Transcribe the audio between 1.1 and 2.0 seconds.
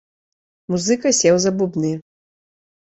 сеў за бубны.